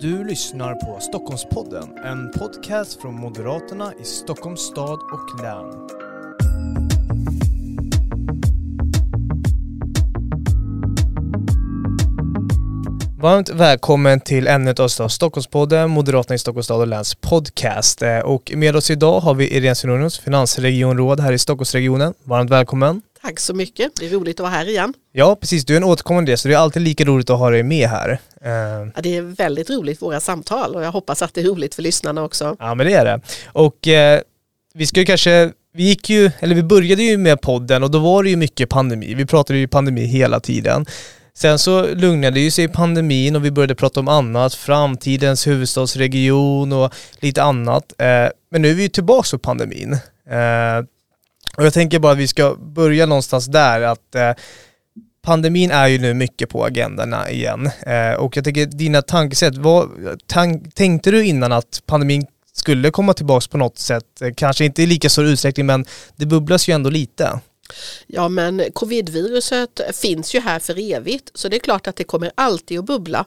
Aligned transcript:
Du 0.00 0.24
lyssnar 0.24 0.74
på 0.74 1.00
Stockholmspodden, 1.00 1.98
en 2.04 2.30
podcast 2.30 3.02
från 3.02 3.14
Moderaterna 3.14 3.92
i 4.00 4.04
Stockholms 4.04 4.60
stad 4.60 4.98
och 5.12 5.42
län. 5.42 5.88
Varmt 13.20 13.48
välkommen 13.48 14.20
till 14.20 14.46
ännu 14.46 14.70
ett 14.70 14.80
avsnitt 14.80 15.04
av 15.04 15.08
Stockholmspodden, 15.08 15.90
Moderaterna 15.90 16.34
i 16.34 16.38
Stockholms 16.38 16.66
stad 16.66 16.80
och 16.80 16.86
läns 16.86 17.14
podcast. 17.14 18.02
Eh, 18.02 18.18
och 18.18 18.52
med 18.56 18.76
oss 18.76 18.90
idag 18.90 19.20
har 19.20 19.34
vi 19.34 19.56
Irene 19.56 19.74
Svenonius, 19.74 20.18
finansregionråd 20.18 21.20
här 21.20 21.32
i 21.32 21.38
Stockholmsregionen. 21.38 22.14
Varmt 22.24 22.50
välkommen. 22.50 23.02
Tack 23.28 23.40
så 23.40 23.54
mycket, 23.54 23.92
det 24.00 24.06
är 24.06 24.10
roligt 24.10 24.40
att 24.40 24.44
vara 24.44 24.52
här 24.52 24.68
igen. 24.68 24.94
Ja, 25.12 25.36
precis. 25.40 25.64
Du 25.64 25.72
är 25.72 25.76
en 25.76 25.84
återkommande 25.84 26.30
gäst 26.30 26.42
så 26.42 26.48
det 26.48 26.54
är 26.54 26.58
alltid 26.58 26.82
lika 26.82 27.04
roligt 27.04 27.30
att 27.30 27.38
ha 27.38 27.50
dig 27.50 27.62
med 27.62 27.88
här. 27.88 28.18
Eh, 28.44 28.50
Ja, 28.94 29.02
det 29.02 29.16
är 29.16 29.22
väldigt 29.22 29.70
roligt 29.70 30.02
våra 30.02 30.20
samtal 30.20 30.74
och 30.74 30.82
jag 30.82 30.92
hoppas 30.92 31.22
att 31.22 31.34
det 31.34 31.40
är 31.40 31.44
roligt 31.44 31.74
för 31.74 31.82
lyssnarna 31.82 32.24
också. 32.24 32.56
Ja 32.58 32.74
men 32.74 32.86
det 32.86 32.92
är 32.92 33.04
det. 33.04 33.20
Och 33.46 33.88
eh, 33.88 34.20
vi 34.74 34.86
ska 34.86 35.00
ju 35.00 35.06
kanske, 35.06 35.52
vi 35.74 35.82
gick 35.82 36.10
ju, 36.10 36.30
eller 36.40 36.54
vi 36.54 36.62
började 36.62 37.02
ju 37.02 37.16
med 37.16 37.40
podden 37.40 37.82
och 37.82 37.90
då 37.90 37.98
var 37.98 38.22
det 38.22 38.30
ju 38.30 38.36
mycket 38.36 38.68
pandemi. 38.68 39.14
Vi 39.14 39.26
pratade 39.26 39.58
ju 39.58 39.68
pandemi 39.68 40.04
hela 40.04 40.40
tiden. 40.40 40.86
Sen 41.34 41.58
så 41.58 41.86
lugnade 41.94 42.40
ju 42.40 42.50
sig 42.50 42.68
pandemin 42.68 43.36
och 43.36 43.44
vi 43.44 43.50
började 43.50 43.74
prata 43.74 44.00
om 44.00 44.08
annat, 44.08 44.54
framtidens 44.54 45.46
huvudstadsregion 45.46 46.72
och 46.72 46.94
lite 47.20 47.42
annat. 47.42 47.92
Eh, 47.98 48.06
men 48.50 48.62
nu 48.62 48.70
är 48.70 48.74
vi 48.74 48.82
ju 48.82 48.88
tillbaka 48.88 49.28
på 49.32 49.38
pandemin. 49.38 49.96
Och 51.56 51.64
jag 51.64 51.72
tänker 51.72 51.98
bara 51.98 52.12
att 52.12 52.18
vi 52.18 52.28
ska 52.28 52.54
börja 52.54 53.06
någonstans 53.06 53.46
där 53.46 53.80
att 53.80 54.14
eh, 54.14 54.32
pandemin 55.22 55.70
är 55.70 55.86
ju 55.86 55.98
nu 55.98 56.14
mycket 56.14 56.48
på 56.48 56.64
agendorna 56.64 57.30
igen. 57.30 57.70
Eh, 57.86 58.12
och 58.12 58.36
jag 58.36 58.44
tänker 58.44 58.66
dina 58.66 59.02
tankesätt, 59.02 59.56
vad 59.56 59.90
tank, 60.26 60.74
tänkte 60.74 61.10
du 61.10 61.24
innan 61.26 61.52
att 61.52 61.82
pandemin 61.86 62.26
skulle 62.52 62.90
komma 62.90 63.14
tillbaka 63.14 63.46
på 63.50 63.58
något 63.58 63.78
sätt? 63.78 64.22
Eh, 64.22 64.30
kanske 64.36 64.64
inte 64.64 64.82
i 64.82 64.86
lika 64.86 65.08
stor 65.08 65.24
utsträckning 65.24 65.66
men 65.66 65.84
det 66.16 66.26
bubblas 66.26 66.68
ju 66.68 66.72
ändå 66.72 66.90
lite. 66.90 67.40
Ja 68.06 68.28
men 68.28 68.62
covidviruset 68.72 69.80
finns 69.94 70.34
ju 70.34 70.40
här 70.40 70.58
för 70.58 70.92
evigt 70.92 71.30
så 71.34 71.48
det 71.48 71.56
är 71.56 71.60
klart 71.60 71.86
att 71.86 71.96
det 71.96 72.04
kommer 72.04 72.32
alltid 72.34 72.78
att 72.78 72.84
bubbla. 72.84 73.24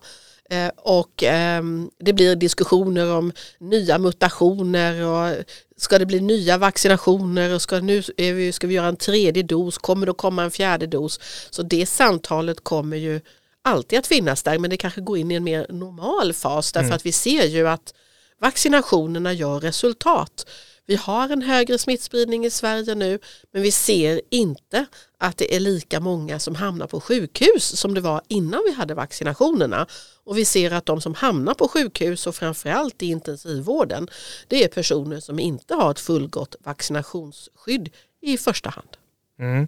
Eh, 0.52 0.72
Och 0.78 1.24
ehm, 1.24 1.90
det 2.00 2.14
blir 2.14 2.36
diskussioner 2.36 3.12
om 3.16 3.32
nya 3.60 3.98
mutationer 3.98 5.06
och 5.06 5.44
ska 5.78 6.00
det 6.00 6.06
bli 6.06 6.20
nya 6.22 6.58
vaccinationer 6.58 7.54
och 7.56 7.62
ska, 7.62 7.80
nu 7.80 8.04
är 8.18 8.34
vi, 8.34 8.52
ska 8.52 8.68
vi 8.68 8.74
göra 8.74 8.88
en 8.88 8.96
tredje 8.96 9.44
dos, 9.44 9.78
kommer 9.78 10.06
det 10.06 10.12
att 10.12 10.18
komma 10.18 10.44
en 10.44 10.52
fjärde 10.52 10.88
dos? 10.88 11.20
Så 11.50 11.64
det 11.64 11.86
samtalet 11.86 12.64
kommer 12.64 12.98
ju 12.98 13.22
alltid 13.64 14.00
att 14.00 14.08
finnas 14.08 14.44
där 14.44 14.60
men 14.60 14.70
det 14.70 14.78
kanske 14.78 15.02
går 15.02 15.18
in 15.18 15.32
i 15.32 15.36
en 15.36 15.44
mer 15.44 15.66
normal 15.70 16.34
fas 16.34 16.72
därför 16.72 16.86
Mm. 16.86 16.96
att 16.96 17.06
vi 17.06 17.12
ser 17.12 17.46
ju 17.46 17.68
att 17.68 17.94
vaccinationerna 18.42 19.34
gör 19.34 19.60
resultat. 19.60 20.46
Vi 20.86 20.96
har 20.96 21.30
en 21.30 21.42
högre 21.42 21.78
smittspridning 21.78 22.46
i 22.46 22.50
Sverige 22.50 22.96
nu 22.96 23.20
men 23.54 23.62
vi 23.62 23.72
ser 23.72 24.22
inte 24.30 24.86
att 25.18 25.38
det 25.38 25.56
är 25.56 25.60
lika 25.60 26.00
många 26.00 26.40
som 26.40 26.56
hamnar 26.56 26.88
på 26.88 27.02
sjukhus 27.02 27.80
som 27.80 27.94
det 27.94 28.02
var 28.02 28.22
innan 28.28 28.62
vi 28.66 28.72
hade 28.72 28.94
vaccinationerna. 28.94 29.88
Och 30.24 30.38
vi 30.38 30.46
ser 30.46 30.72
att 30.72 30.86
de 30.86 31.02
som 31.02 31.14
hamnar 31.14 31.54
på 31.54 31.68
sjukhus 31.68 32.28
och 32.28 32.36
framförallt 32.36 33.04
i 33.04 33.06
intensivvården 33.06 34.08
det 34.48 34.64
är 34.64 34.68
personer 34.68 35.20
som 35.20 35.40
inte 35.40 35.76
har 35.76 35.92
ett 35.92 36.00
fullgott 36.00 36.56
vaccinationsskydd 36.60 37.90
i 38.22 38.38
första 38.38 38.70
hand. 38.70 38.98
Mm. 39.40 39.68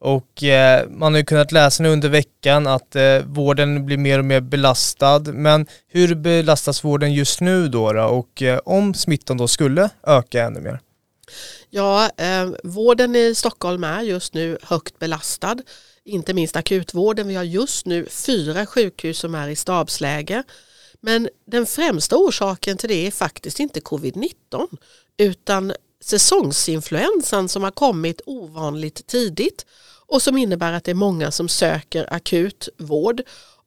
Och 0.00 0.42
eh, 0.42 0.88
man 0.88 1.12
har 1.12 1.18
ju 1.18 1.24
kunnat 1.24 1.52
läsa 1.52 1.82
nu 1.82 1.88
under 1.88 2.08
veckan 2.08 2.66
att 2.66 2.96
eh, 2.96 3.18
vården 3.24 3.86
blir 3.86 3.96
mer 3.96 4.18
och 4.18 4.24
mer 4.24 4.40
belastad. 4.40 5.18
Men 5.18 5.66
hur 5.88 6.14
belastas 6.14 6.84
vården 6.84 7.14
just 7.14 7.40
nu 7.40 7.68
då? 7.68 7.92
då? 7.92 8.02
Och 8.02 8.42
eh, 8.42 8.58
om 8.64 8.94
smittan 8.94 9.36
då 9.36 9.48
skulle 9.48 9.90
öka 10.02 10.42
ännu 10.42 10.60
mer? 10.60 10.80
Ja, 11.70 12.10
eh, 12.16 12.50
vården 12.62 13.16
i 13.16 13.34
Stockholm 13.34 13.84
är 13.84 14.02
just 14.02 14.34
nu 14.34 14.58
högt 14.62 14.98
belastad. 14.98 15.56
Inte 16.04 16.34
minst 16.34 16.56
akutvården. 16.56 17.28
Vi 17.28 17.34
har 17.34 17.44
just 17.44 17.86
nu 17.86 18.06
fyra 18.06 18.66
sjukhus 18.66 19.18
som 19.18 19.34
är 19.34 19.48
i 19.48 19.56
stabsläge. 19.56 20.42
Men 21.00 21.28
den 21.46 21.66
främsta 21.66 22.16
orsaken 22.16 22.76
till 22.76 22.88
det 22.88 23.06
är 23.06 23.10
faktiskt 23.10 23.60
inte 23.60 23.80
covid-19 23.80 24.66
utan 25.16 25.72
säsongsinfluensan 26.04 27.48
som 27.48 27.62
har 27.62 27.70
kommit 27.70 28.20
ovanligt 28.26 29.06
tidigt 29.06 29.66
och 30.10 30.22
som 30.22 30.36
innebär 30.36 30.72
att 30.72 30.84
det 30.84 30.90
är 30.90 30.94
många 30.94 31.30
som 31.30 31.48
söker 31.48 32.12
akut 32.14 32.68
vård. 32.78 33.22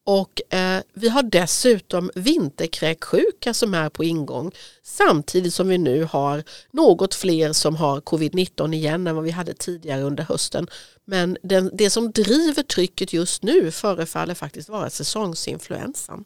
Och 0.06 0.54
eh, 0.54 0.82
vi 0.94 1.10
har 1.10 1.24
dessutom 1.24 2.12
vinterkräksjuka 2.16 3.54
som 3.54 3.74
är 3.74 3.90
på 3.90 4.04
ingång 4.04 4.52
samtidigt 4.84 5.54
som 5.54 5.68
vi 5.68 5.78
nu 5.78 6.04
har 6.04 6.44
något 6.72 7.16
fler 7.16 7.54
som 7.54 7.76
har 7.76 8.02
covid-19 8.02 8.74
igen 8.74 9.08
än 9.08 9.16
vad 9.16 9.24
vi 9.24 9.32
hade 9.32 9.54
tidigare 9.54 10.02
under 10.02 10.24
hösten. 10.24 10.68
Men 11.06 11.38
den, 11.44 11.72
det 11.74 11.90
som 11.90 12.12
driver 12.12 12.64
trycket 12.64 13.14
just 13.14 13.44
nu 13.44 13.72
förefaller 13.72 14.36
faktiskt 14.36 14.70
vara 14.70 14.90
säsongsinfluensan. 14.90 16.24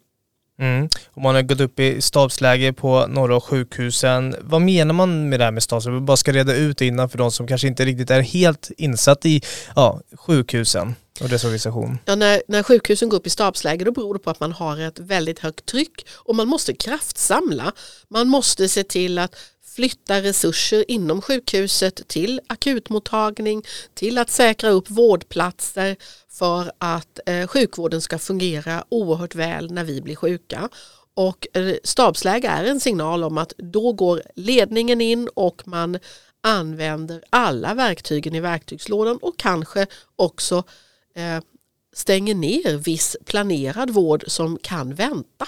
Mm. 0.59 0.89
Och 1.13 1.21
man 1.21 1.35
har 1.35 1.41
gått 1.41 1.59
upp 1.59 1.79
i 1.79 2.01
stabsläge 2.01 2.73
på 2.73 3.07
några 3.07 3.35
av 3.35 3.41
sjukhusen. 3.41 4.35
Vad 4.41 4.61
menar 4.61 4.93
man 4.93 5.29
med 5.29 5.39
det 5.39 5.43
här 5.43 5.51
med 5.51 5.63
stabsläge? 5.63 5.95
Vi 5.95 6.01
bara 6.01 6.17
ska 6.17 6.31
reda 6.31 6.55
ut 6.55 6.77
det 6.77 6.85
innan 6.85 7.09
för 7.09 7.17
de 7.17 7.31
som 7.31 7.47
kanske 7.47 7.67
inte 7.67 7.85
riktigt 7.85 8.09
är 8.09 8.21
helt 8.21 8.71
insatt 8.77 9.25
i 9.25 9.41
ja, 9.75 10.01
sjukhusen 10.15 10.95
och 11.21 11.29
dess 11.29 11.43
organisation. 11.43 11.99
Ja, 12.05 12.15
när, 12.15 12.41
när 12.47 12.63
sjukhusen 12.63 13.09
går 13.09 13.17
upp 13.17 13.27
i 13.27 13.29
stabsläge 13.29 13.85
då 13.85 13.91
beror 13.91 14.13
det 14.13 14.19
på 14.19 14.29
att 14.29 14.39
man 14.39 14.51
har 14.51 14.79
ett 14.79 14.99
väldigt 14.99 15.39
högt 15.39 15.65
tryck 15.65 16.05
och 16.13 16.35
man 16.35 16.47
måste 16.47 16.73
kraftsamla. 16.73 17.71
Man 18.09 18.27
måste 18.27 18.69
se 18.69 18.83
till 18.83 19.19
att 19.19 19.35
flytta 19.77 20.21
resurser 20.21 20.85
inom 20.87 21.21
sjukhuset 21.21 22.07
till 22.07 22.41
akutmottagning, 22.47 23.63
till 23.93 24.17
att 24.17 24.29
säkra 24.29 24.69
upp 24.69 24.89
vårdplatser 24.89 25.95
för 26.29 26.71
att 26.77 27.19
eh, 27.25 27.47
sjukvården 27.47 28.01
ska 28.01 28.17
fungera 28.19 28.83
oerhört 28.89 29.35
väl 29.35 29.71
när 29.71 29.83
vi 29.83 30.01
blir 30.01 30.15
sjuka. 30.15 30.69
Och 31.13 31.47
eh, 31.53 31.75
stabsläge 31.83 32.47
är 32.47 32.63
en 32.63 32.79
signal 32.79 33.23
om 33.23 33.37
att 33.37 33.53
då 33.57 33.93
går 33.93 34.21
ledningen 34.35 35.01
in 35.01 35.29
och 35.33 35.67
man 35.67 35.99
använder 36.43 37.23
alla 37.29 37.73
verktygen 37.73 38.35
i 38.35 38.39
verktygslådan 38.39 39.17
och 39.17 39.37
kanske 39.37 39.87
också 40.15 40.63
eh, 41.15 41.39
stänger 41.93 42.35
ner 42.35 42.77
viss 42.77 43.17
planerad 43.25 43.89
vård 43.89 44.23
som 44.27 44.57
kan 44.61 44.95
vänta 44.95 45.47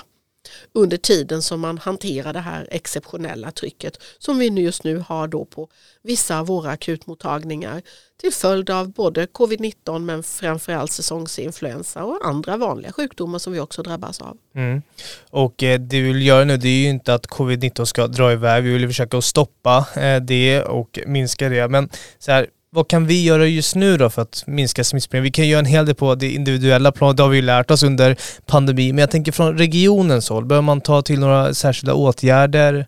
under 0.73 0.97
tiden 0.97 1.41
som 1.41 1.59
man 1.59 1.77
hanterar 1.77 2.33
det 2.33 2.39
här 2.39 2.67
exceptionella 2.71 3.51
trycket 3.51 3.97
som 4.17 4.37
vi 4.37 4.47
just 4.47 4.83
nu 4.83 5.03
har 5.07 5.27
då 5.27 5.45
på 5.45 5.69
vissa 6.01 6.39
av 6.39 6.47
våra 6.47 6.71
akutmottagningar 6.71 7.81
till 8.21 8.33
följd 8.33 8.69
av 8.69 8.91
både 8.91 9.25
covid-19 9.25 9.99
men 9.99 10.23
framförallt 10.23 10.91
säsongsinfluensa 10.91 12.03
och 12.03 12.27
andra 12.27 12.57
vanliga 12.57 12.91
sjukdomar 12.91 13.39
som 13.39 13.53
vi 13.53 13.59
också 13.59 13.83
drabbas 13.83 14.21
av. 14.21 14.37
Mm. 14.55 14.81
Och 15.29 15.63
eh, 15.63 15.79
det 15.79 16.01
vi 16.01 16.13
vill 16.13 16.25
göra 16.25 16.45
nu 16.45 16.57
det 16.57 16.67
är 16.67 16.81
ju 16.83 16.89
inte 16.89 17.13
att 17.13 17.27
covid-19 17.27 17.85
ska 17.85 18.07
dra 18.07 18.31
iväg. 18.31 18.63
Vi 18.63 18.73
vill 18.73 18.87
försöka 18.87 19.17
att 19.17 19.23
stoppa 19.23 19.87
eh, 19.95 20.21
det 20.21 20.63
och 20.63 20.99
minska 21.05 21.49
det. 21.49 21.67
Men 21.67 21.89
så 22.19 22.31
här, 22.31 22.47
vad 22.71 22.87
kan 22.87 23.07
vi 23.07 23.23
göra 23.23 23.47
just 23.47 23.75
nu 23.75 23.97
då 23.97 24.09
för 24.09 24.21
att 24.21 24.43
minska 24.47 24.83
smittspridningen? 24.83 25.23
Vi 25.23 25.31
kan 25.31 25.47
göra 25.47 25.59
en 25.59 25.65
hel 25.65 25.85
del 25.85 25.95
på 25.95 26.15
det 26.15 26.31
individuella 26.31 26.91
planet, 26.91 27.17
det 27.17 27.23
har 27.23 27.29
vi 27.29 27.35
ju 27.35 27.41
lärt 27.41 27.71
oss 27.71 27.83
under 27.83 28.17
pandemin. 28.45 28.95
Men 28.95 29.01
jag 29.01 29.11
tänker 29.11 29.31
från 29.31 29.57
regionens 29.57 30.29
håll, 30.29 30.45
behöver 30.45 30.65
man 30.65 30.81
ta 30.81 31.01
till 31.01 31.19
några 31.19 31.53
särskilda 31.53 31.93
åtgärder? 31.93 32.87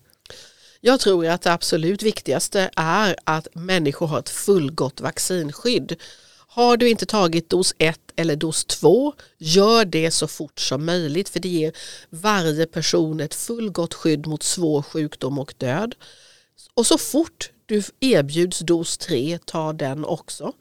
Jag 0.82 1.00
tror 1.00 1.28
att 1.28 1.42
det 1.42 1.54
absolut 1.54 2.04
viktigaste 2.04 2.70
är 2.76 3.16
att 3.24 3.48
människor 3.54 4.08
har 4.08 4.20
ett 4.20 4.30
fullgott 4.30 5.02
vaccinskydd. 5.02 5.96
Har 6.48 6.78
du 6.78 6.90
inte 6.90 7.06
tagit 7.06 7.50
dos 7.50 7.76
1 7.78 8.00
eller 8.16 8.36
dos 8.36 8.66
2, 8.66 9.14
gör 9.38 9.86
det 9.86 10.12
så 10.12 10.28
fort 10.28 10.60
som 10.60 10.86
möjligt 10.86 11.30
för 11.30 11.40
det 11.40 11.50
ger 11.50 11.74
varje 12.10 12.66
person 12.66 13.20
ett 13.20 13.34
fullgott 13.34 13.94
skydd 13.94 14.28
mot 14.28 14.44
svår 14.44 14.82
sjukdom 14.82 15.40
och 15.40 15.54
död. 15.58 15.96
Och 16.74 16.88
så 16.88 16.98
fort 16.98 17.50
du 17.72 17.84
erbjuds 18.00 18.60
dos 18.60 18.98
3, 18.98 19.40
ta 19.46 19.74
den 19.74 20.06
också. 20.06 20.54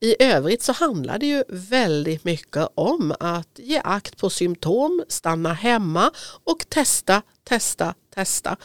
I 0.00 0.22
övrigt 0.22 0.62
så 0.62 0.72
handlar 0.72 1.18
det 1.18 1.26
ju 1.26 1.44
väldigt 1.48 2.24
mycket 2.24 2.68
om 2.74 3.14
att 3.20 3.58
ge 3.58 3.80
akt 3.84 4.16
på 4.16 4.30
symptom, 4.30 5.04
stanna 5.08 5.52
hemma 5.52 6.10
och 6.44 6.66
testa, 6.68 7.22
testa, 7.44 7.94
testa 8.14 8.56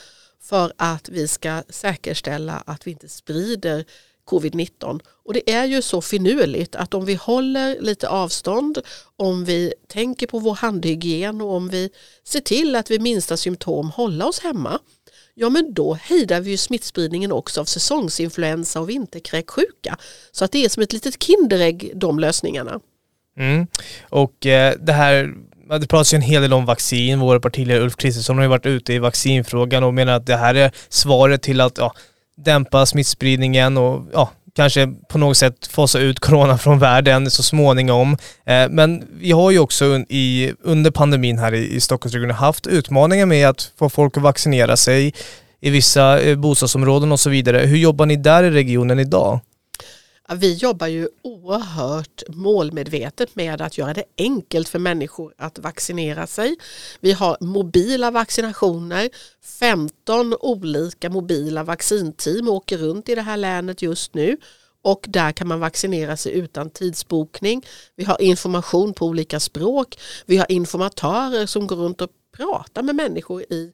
för 0.42 0.74
att 0.78 1.10
vi 1.10 1.28
ska 1.28 1.64
säkerställa 1.70 2.64
att 2.66 2.88
vi 2.88 2.92
inte 2.92 3.10
sprider 3.10 3.86
covid-19. 4.26 5.00
Och 5.26 5.34
det 5.34 5.52
är 5.52 5.66
ju 5.66 5.82
så 5.82 6.02
finurligt 6.02 6.76
att 6.76 6.94
om 6.94 7.06
vi 7.06 7.16
håller 7.16 7.82
lite 7.82 8.10
avstånd, 8.10 8.82
om 9.16 9.46
vi 9.46 9.74
tänker 9.88 10.28
på 10.28 10.40
vår 10.40 10.56
handhygien 10.56 11.42
och 11.42 11.54
om 11.54 11.70
vi 11.70 11.90
ser 12.24 12.42
till 12.42 12.76
att 12.76 12.92
vid 12.92 13.02
minsta 13.02 13.38
symptom 13.38 13.90
hålla 13.90 14.26
oss 14.26 14.40
hemma, 14.40 14.80
ja 15.34 15.50
men 15.50 15.74
då 15.74 15.94
hejdar 15.94 16.42
vi 16.42 16.52
ju 16.52 16.58
smittspridningen 16.58 17.32
också 17.32 17.62
av 17.62 17.66
säsongsinfluensa 17.66 18.80
och 18.80 18.90
vinterkräksjuka. 18.90 19.98
Så 20.32 20.46
att 20.46 20.52
det 20.52 20.66
är 20.66 20.70
som 20.70 20.84
ett 20.84 20.94
litet 20.94 21.24
kinderägg 21.24 21.92
de 21.96 22.20
lösningarna. 22.20 22.80
Mm. 23.38 23.68
Och 24.10 24.46
eh, 24.46 24.74
det 24.80 24.94
här 24.94 25.34
det 25.80 25.88
pratas 25.88 26.14
ju 26.14 26.16
en 26.16 26.22
hel 26.22 26.42
del 26.42 26.54
om 26.54 26.66
vaccin. 26.66 27.20
Vår 27.20 27.40
partiledare 27.40 27.84
Ulf 27.84 27.96
Kristersson 27.96 28.36
har 28.38 28.44
ju 28.44 28.50
varit 28.50 28.66
ute 28.66 28.94
i 28.94 29.00
vaccinfrågan 29.00 29.84
och 29.84 29.94
menar 29.94 30.14
att 30.14 30.26
det 30.26 30.36
här 30.36 30.56
är 30.56 30.72
svaret 30.90 31.42
till 31.42 31.62
att 31.62 31.78
ja, 31.78 31.94
dämpa 32.38 32.86
smittspridningen 32.86 33.78
och 33.78 34.08
ja, 34.14 34.30
kanske 34.56 34.88
på 35.10 35.18
något 35.18 35.38
sätt 35.38 35.68
fasa 35.68 36.00
ut 36.00 36.20
corona 36.20 36.58
från 36.58 36.80
världen 36.80 37.32
så 37.32 37.44
småningom. 37.44 38.18
Eh, 38.46 38.70
men 38.70 39.04
vi 39.20 39.32
har 39.32 39.52
ju 39.52 39.60
också 39.60 39.86
i, 40.10 40.54
under 40.64 40.92
pandemin 40.92 41.40
här 41.40 41.54
i, 41.54 41.82
Stockholmsregionen 41.82 42.36
haft 42.36 42.68
utmaningar 42.68 43.26
med 43.26 43.50
att 43.50 43.72
få 43.80 43.90
folk 43.90 44.18
att 44.18 44.24
vaccinera 44.24 44.78
sig 44.78 45.14
i 45.62 45.70
vissa 45.70 46.22
eh, 46.22 46.36
bostadsområden 46.36 47.12
och 47.12 47.20
så 47.20 47.30
vidare. 47.30 47.58
Hur 47.58 47.78
jobbar 47.78 48.06
ni 48.06 48.16
där 48.16 48.44
i 48.44 48.52
regionen 48.52 49.00
idag? 49.00 49.40
Vi 50.30 50.54
jobbar 50.54 50.88
ju 50.88 51.08
oerhört 51.22 52.24
målmedvetet 52.28 53.36
med 53.36 53.62
att 53.62 53.78
göra 53.78 53.94
det 53.94 54.04
enkelt 54.18 54.70
för 54.70 54.80
människor 54.80 55.34
att 55.38 55.60
vaccinera 55.60 56.28
sig. 56.28 56.56
Vi 57.00 57.12
har 57.12 57.38
mobila 57.40 58.12
vaccinationer. 58.12 59.10
15 59.60 60.36
olika 60.40 61.10
mobila 61.10 61.64
vaccinteam 61.64 62.48
åker 62.48 62.78
runt 62.78 63.10
i 63.10 63.16
det 63.16 63.22
här 63.22 63.38
länet 63.38 63.82
just 63.82 64.14
nu 64.14 64.38
och 64.82 65.06
där 65.10 65.32
kan 65.32 65.48
man 65.48 65.60
vaccinera 65.60 66.18
sig 66.18 66.34
utan 66.34 66.70
tidsbokning. 66.70 67.66
Vi 67.96 68.04
har 68.04 68.22
information 68.22 68.94
på 68.94 69.06
olika 69.06 69.40
språk. 69.40 70.00
Vi 70.26 70.38
har 70.38 70.52
informatörer 70.52 71.46
som 71.46 71.68
går 71.68 71.76
runt 71.76 72.02
och 72.02 72.10
pratar 72.38 72.84
med 72.84 72.96
människor 72.96 73.42
i 73.42 73.72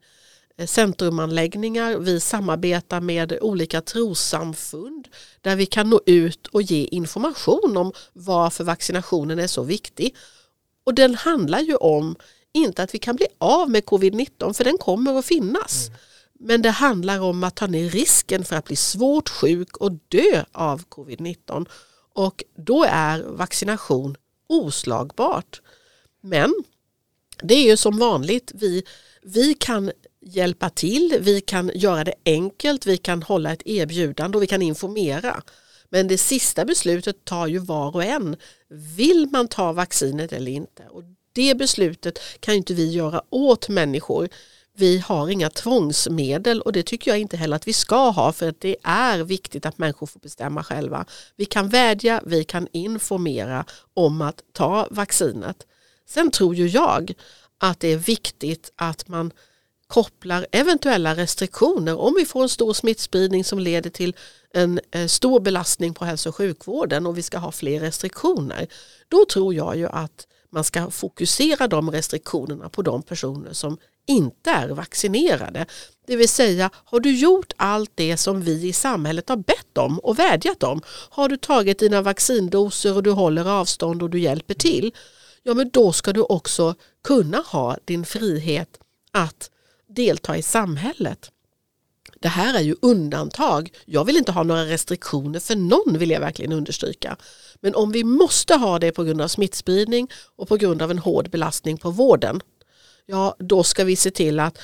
centrumanläggningar. 0.66 1.98
Vi 1.98 2.20
samarbetar 2.20 3.02
med 3.02 3.38
olika 3.42 3.82
trossamfund 3.82 5.08
där 5.42 5.56
vi 5.56 5.66
kan 5.66 5.90
nå 5.90 6.02
ut 6.06 6.48
och 6.48 6.62
ge 6.62 6.84
information 6.84 7.78
om 7.78 7.94
varför 8.14 8.64
vaccinationen 8.64 9.40
är 9.40 9.48
så 9.48 9.64
viktig. 9.64 10.16
Och 10.84 10.94
den 10.94 11.16
handlar 11.16 11.60
ju 11.60 11.76
om 11.76 12.16
inte 12.54 12.84
att 12.84 12.94
vi 12.94 13.00
kan 13.00 13.16
bli 13.16 13.28
av 13.38 13.70
med 13.70 13.84
covid-19 13.84 14.54
för 14.54 14.64
den 14.64 14.78
kommer 14.78 15.20
att 15.20 15.26
finnas. 15.26 15.88
Mm. 15.88 16.00
Men 16.40 16.62
det 16.62 16.70
handlar 16.70 17.20
om 17.20 17.44
att 17.44 17.56
ta 17.56 17.68
ner 17.68 17.90
risken 17.90 18.46
för 18.46 18.56
att 18.56 18.66
bli 18.66 18.76
svårt 18.76 19.30
sjuk 19.30 19.78
och 19.78 19.92
dö 19.92 20.44
av 20.52 20.84
covid-19. 20.90 21.66
Och 22.14 22.44
då 22.58 22.84
är 22.90 23.24
vaccination 23.24 24.16
oslagbart. 24.48 25.62
Men 26.22 26.54
det 27.42 27.54
är 27.54 27.64
ju 27.64 27.78
som 27.78 27.98
vanligt, 27.98 28.52
vi, 28.56 28.84
vi 29.22 29.54
kan 29.54 29.92
hjälpa 30.22 30.70
till, 30.70 31.18
vi 31.22 31.42
kan 31.42 31.72
göra 31.76 32.04
det 32.04 32.14
enkelt, 32.26 32.86
vi 32.86 32.98
kan 32.98 33.24
hålla 33.24 33.54
ett 33.54 33.62
erbjudande 33.66 34.38
och 34.38 34.44
vi 34.44 34.48
kan 34.48 34.62
informera. 34.62 35.42
Men 35.90 36.08
det 36.08 36.18
sista 36.18 36.66
beslutet 36.66 37.26
tar 37.26 37.48
ju 37.48 37.60
var 37.60 37.96
och 37.96 38.04
en. 38.04 38.36
Vill 38.98 39.28
man 39.32 39.48
ta 39.48 39.72
vaccinet 39.72 40.34
eller 40.34 40.52
inte? 40.52 40.84
Och 40.90 41.04
det 41.34 41.58
beslutet 41.58 42.20
kan 42.40 42.54
inte 42.54 42.74
vi 42.74 42.92
göra 42.92 43.22
åt 43.30 43.70
människor. 43.70 44.30
Vi 44.78 44.98
har 44.98 45.30
inga 45.30 45.50
tvångsmedel 45.50 46.62
och 46.62 46.72
det 46.74 46.84
tycker 46.84 47.12
jag 47.12 47.20
inte 47.20 47.38
heller 47.38 47.56
att 47.56 47.68
vi 47.68 47.74
ska 47.74 48.10
ha 48.10 48.32
för 48.32 48.50
att 48.50 48.62
det 48.62 48.76
är 48.84 49.24
viktigt 49.24 49.66
att 49.66 49.78
människor 49.78 50.08
får 50.08 50.20
bestämma 50.20 50.64
själva. 50.64 51.06
Vi 51.36 51.46
kan 51.46 51.70
vädja, 51.70 52.22
vi 52.26 52.44
kan 52.44 52.68
informera 52.72 53.66
om 53.94 54.22
att 54.22 54.42
ta 54.54 54.88
vaccinet. 54.92 55.68
Sen 56.10 56.32
tror 56.32 56.56
ju 56.56 56.68
jag 56.68 57.14
att 57.58 57.80
det 57.80 57.88
är 57.88 57.98
viktigt 57.98 58.72
att 58.76 59.08
man 59.08 59.32
kopplar 59.88 60.48
eventuella 60.52 61.16
restriktioner 61.16 62.00
om 62.00 62.16
vi 62.18 62.26
får 62.26 62.44
en 62.44 62.50
stor 62.50 62.74
smittspridning 62.74 63.44
som 63.44 63.60
leder 63.60 63.90
till 63.90 64.16
en 64.54 64.80
eh, 64.92 65.08
stor 65.08 65.40
belastning 65.40 65.94
på 65.94 66.06
hälso 66.06 66.30
och 66.30 66.36
sjukvården 66.36 67.06
och 67.06 67.18
vi 67.18 67.24
ska 67.24 67.38
ha 67.38 67.52
fler 67.52 67.80
restriktioner. 67.80 68.68
Då 69.08 69.26
tror 69.26 69.54
jag 69.54 69.78
ju 69.78 69.88
att 69.88 70.28
man 70.50 70.64
ska 70.64 70.92
fokusera 70.92 71.68
de 71.68 71.92
restriktionerna 71.92 72.70
på 72.70 72.82
de 72.82 73.04
personer 73.04 73.54
som 73.54 73.78
inte 74.08 74.50
är 74.52 74.70
vaccinerade. 74.70 75.66
Det 76.08 76.16
vill 76.16 76.30
säga, 76.30 76.70
har 76.74 77.00
du 77.00 77.16
gjort 77.16 77.54
allt 77.56 77.92
det 77.96 78.18
som 78.18 78.42
vi 78.42 78.68
i 78.68 78.74
samhället 78.74 79.30
har 79.30 79.38
bett 79.38 79.78
om 79.78 80.00
och 80.00 80.20
vädjat 80.20 80.64
om? 80.64 80.82
Har 81.10 81.30
du 81.30 81.38
tagit 81.38 81.80
dina 81.80 82.02
vaccindoser 82.02 82.96
och 82.96 83.04
du 83.04 83.12
håller 83.12 83.50
avstånd 83.50 84.04
och 84.04 84.10
du 84.10 84.20
hjälper 84.20 84.54
till? 84.54 84.92
Ja, 85.44 85.54
men 85.54 85.70
då 85.70 85.92
ska 85.92 86.14
du 86.14 86.22
också 86.22 86.76
kunna 87.04 87.38
ha 87.38 87.78
din 87.86 88.06
frihet 88.06 88.80
att 89.12 89.50
delta 89.98 90.38
i 90.38 90.42
samhället. 90.42 91.32
Det 92.20 92.28
här 92.28 92.54
är 92.54 92.62
ju 92.62 92.76
undantag. 92.82 93.70
Jag 93.86 94.06
vill 94.06 94.18
inte 94.18 94.32
ha 94.32 94.44
några 94.44 94.66
restriktioner 94.66 95.40
för 95.40 95.56
någon 95.56 95.98
vill 95.98 96.12
jag 96.12 96.20
verkligen 96.20 96.52
understryka. 96.52 97.18
Men 97.62 97.76
om 97.76 97.92
vi 97.92 98.04
måste 98.04 98.56
ha 98.56 98.80
det 98.80 98.92
på 98.92 99.04
grund 99.04 99.22
av 99.22 99.28
smittspridning 99.28 100.10
och 100.36 100.48
på 100.48 100.58
grund 100.58 100.82
av 100.82 100.92
en 100.92 101.00
hård 101.00 101.30
belastning 101.30 101.78
på 101.78 101.92
vården, 101.92 102.42
ja 103.06 103.36
då 103.40 103.64
ska 103.64 103.84
vi 103.84 103.96
se 103.96 104.12
till 104.12 104.40
att, 104.40 104.60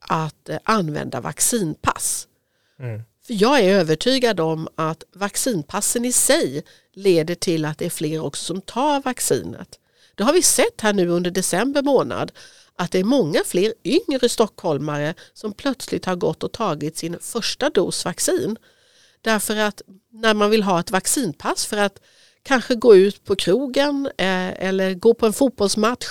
att 0.00 0.48
eh, 0.48 0.58
använda 0.64 1.20
vaccinpass. 1.20 2.28
Mm. 2.80 3.02
För 3.26 3.42
jag 3.42 3.60
är 3.60 3.74
övertygad 3.74 4.40
om 4.40 4.68
att 4.74 5.04
vaccinpassen 5.12 6.04
i 6.04 6.12
sig 6.12 6.64
leder 6.94 7.34
till 7.34 7.64
att 7.64 7.78
det 7.78 7.86
är 7.86 7.90
fler 7.90 8.24
också 8.24 8.44
som 8.44 8.60
tar 8.60 9.02
vaccinet. 9.02 9.78
Det 10.14 10.24
har 10.24 10.32
vi 10.32 10.42
sett 10.42 10.80
här 10.80 10.92
nu 10.92 11.08
under 11.08 11.30
december 11.30 11.82
månad 11.82 12.32
att 12.80 12.90
det 12.92 12.98
är 12.98 13.04
många 13.04 13.40
fler 13.44 13.74
yngre 13.84 14.28
stockholmare 14.28 15.14
som 15.32 15.52
plötsligt 15.52 16.04
har 16.04 16.16
gått 16.16 16.42
och 16.42 16.52
tagit 16.52 16.96
sin 16.96 17.18
första 17.20 17.70
dos 17.70 18.04
vaccin. 18.04 18.56
Därför 19.20 19.56
att 19.56 19.82
när 20.12 20.34
man 20.34 20.50
vill 20.50 20.62
ha 20.62 20.80
ett 20.80 20.90
vaccinpass 20.90 21.66
för 21.66 21.76
att 21.76 22.00
kanske 22.42 22.74
gå 22.74 22.96
ut 22.96 23.24
på 23.24 23.36
krogen 23.36 24.06
eh, 24.06 24.66
eller 24.66 24.94
gå 24.94 25.14
på 25.14 25.26
en 25.26 25.32
fotbollsmatch, 25.32 26.06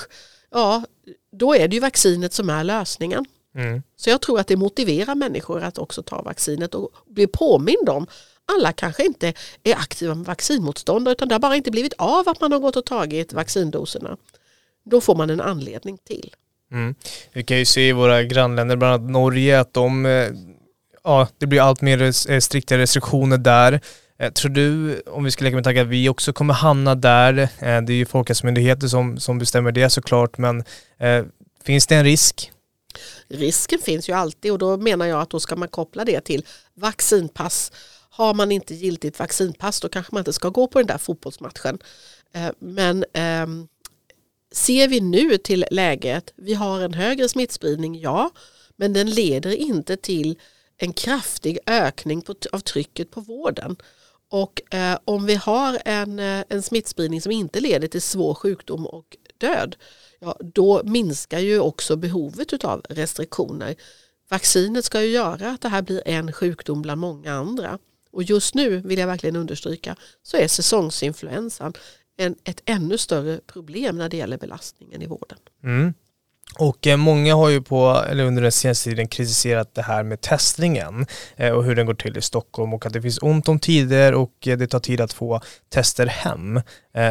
ja 0.51 0.83
då 1.31 1.55
är 1.55 1.67
det 1.67 1.75
ju 1.75 1.79
vaccinet 1.79 2.33
som 2.33 2.49
är 2.49 2.63
lösningen. 2.63 3.25
Mm. 3.55 3.83
Så 3.95 4.09
jag 4.09 4.21
tror 4.21 4.39
att 4.39 4.47
det 4.47 4.55
motiverar 4.55 5.15
människor 5.15 5.63
att 5.63 5.77
också 5.77 6.03
ta 6.03 6.21
vaccinet 6.21 6.75
och 6.75 6.91
bli 7.07 7.27
påmind 7.27 7.89
om 7.89 8.07
alla 8.45 8.71
kanske 8.71 9.05
inte 9.05 9.33
är 9.63 9.75
aktiva 9.75 10.15
med 10.15 10.25
vaccinmotståndare 10.25 11.11
utan 11.11 11.27
det 11.27 11.35
har 11.35 11.39
bara 11.39 11.55
inte 11.55 11.71
blivit 11.71 11.93
av 11.97 12.29
att 12.29 12.41
man 12.41 12.51
har 12.51 12.59
gått 12.59 12.75
och 12.75 12.85
tagit 12.85 13.33
vaccindoserna. 13.33 14.17
Då 14.83 15.01
får 15.01 15.15
man 15.15 15.29
en 15.29 15.41
anledning 15.41 15.97
till. 15.97 16.35
Mm. 16.71 16.95
Vi 17.33 17.43
kan 17.43 17.57
ju 17.57 17.65
se 17.65 17.87
i 17.87 17.91
våra 17.91 18.23
grannländer, 18.23 18.75
bland 18.75 18.93
annat 18.93 19.11
Norge, 19.11 19.59
att 19.59 19.73
de, 19.73 20.05
eh, 20.05 20.27
ja, 21.03 21.27
det 21.37 21.47
blir 21.47 21.61
allt 21.61 21.81
mer 21.81 22.01
eh, 22.01 22.39
strikta 22.39 22.77
restriktioner 22.77 23.37
där. 23.37 23.81
Eh, 24.19 24.31
tror 24.31 24.51
du, 24.51 25.01
om 25.01 25.23
vi 25.23 25.31
ska 25.31 25.43
leka 25.43 25.55
med 25.55 25.63
tanken 25.63 25.83
att 25.83 25.89
vi 25.89 26.09
också 26.09 26.33
kommer 26.33 26.53
hamna 26.53 26.95
där, 26.95 27.33
det 27.59 27.93
är 27.93 27.97
ju 27.97 28.05
Folkhälsomyndigheten 28.05 28.89
som, 28.89 29.17
som 29.17 29.39
bestämmer 29.39 29.71
det 29.71 29.89
såklart, 29.89 30.37
men 30.37 30.63
eh, 30.97 31.25
finns 31.63 31.87
det 31.87 31.95
en 31.95 32.03
risk? 32.03 32.51
Risken 33.27 33.79
finns 33.79 34.09
ju 34.09 34.13
alltid 34.13 34.51
och 34.51 34.57
då 34.57 34.77
menar 34.77 35.05
jag 35.05 35.21
att 35.21 35.29
då 35.29 35.39
ska 35.39 35.55
man 35.55 35.67
koppla 35.67 36.05
det 36.05 36.21
till 36.21 36.45
vaccinpass. 36.75 37.71
Har 38.09 38.33
man 38.33 38.51
inte 38.51 38.75
giltigt 38.75 39.19
vaccinpass 39.19 39.79
då 39.81 39.89
kanske 39.89 40.15
man 40.15 40.21
inte 40.21 40.33
ska 40.33 40.49
gå 40.49 40.67
på 40.67 40.79
den 40.79 40.87
där 40.87 40.97
fotbollsmatchen. 40.97 41.79
Men 42.59 43.05
ehm, 43.13 43.67
Ser 44.51 44.87
vi 44.87 45.01
nu 45.01 45.37
till 45.37 45.65
läget, 45.71 46.33
vi 46.35 46.53
har 46.53 46.81
en 46.81 46.93
högre 46.93 47.29
smittspridning, 47.29 47.99
ja, 47.99 48.31
men 48.75 48.93
den 48.93 49.09
leder 49.09 49.51
inte 49.51 49.97
till 49.97 50.39
en 50.77 50.93
kraftig 50.93 51.59
ökning 51.65 52.21
på, 52.21 52.35
av 52.51 52.59
trycket 52.59 53.11
på 53.11 53.21
vården. 53.21 53.77
Och 54.29 54.73
eh, 54.73 54.97
om 55.05 55.25
vi 55.25 55.35
har 55.35 55.81
en, 55.85 56.19
eh, 56.19 56.43
en 56.49 56.63
smittspridning 56.63 57.21
som 57.21 57.31
inte 57.31 57.59
leder 57.59 57.87
till 57.87 58.01
svår 58.01 58.33
sjukdom 58.33 58.85
och 58.85 59.17
död, 59.37 59.75
ja, 60.19 60.37
då 60.39 60.81
minskar 60.83 61.39
ju 61.39 61.59
också 61.59 61.95
behovet 61.95 62.63
av 62.65 62.85
restriktioner. 62.89 63.75
Vaccinet 64.29 64.85
ska 64.85 65.01
ju 65.01 65.11
göra 65.11 65.49
att 65.51 65.61
det 65.61 65.69
här 65.69 65.81
blir 65.81 66.01
en 66.05 66.33
sjukdom 66.33 66.81
bland 66.81 67.01
många 67.01 67.33
andra. 67.33 67.79
Och 68.11 68.23
just 68.23 68.55
nu 68.55 68.77
vill 68.77 68.99
jag 68.99 69.07
verkligen 69.07 69.35
understryka 69.35 69.95
så 70.23 70.37
är 70.37 70.47
säsongsinfluensan 70.47 71.73
en, 72.19 72.35
ett 72.43 72.61
ännu 72.65 72.97
större 72.97 73.39
problem 73.47 73.97
när 73.97 74.09
det 74.09 74.17
gäller 74.17 74.37
belastningen 74.37 75.01
i 75.01 75.07
vården. 75.07 75.37
Mm. 75.63 75.93
Och 76.57 76.87
eh, 76.87 76.97
många 76.97 77.35
har 77.35 77.49
ju 77.49 77.61
på, 77.61 78.03
eller 78.09 78.23
under 78.23 78.41
den 78.41 78.51
senaste 78.51 78.89
tiden 78.89 79.07
kritiserat 79.07 79.75
det 79.75 79.81
här 79.81 80.03
med 80.03 80.21
testningen 80.21 81.05
eh, 81.35 81.51
och 81.51 81.63
hur 81.63 81.75
den 81.75 81.85
går 81.85 81.93
till 81.93 82.17
i 82.17 82.21
Stockholm 82.21 82.73
och 82.73 82.85
att 82.85 82.93
det 82.93 83.01
finns 83.01 83.19
ont 83.21 83.47
om 83.47 83.59
tider 83.59 84.13
och 84.13 84.47
eh, 84.47 84.57
det 84.57 84.67
tar 84.67 84.79
tid 84.79 85.01
att 85.01 85.13
få 85.13 85.41
tester 85.69 86.05
hem. 86.05 86.61